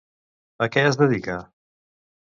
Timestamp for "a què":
0.65-0.87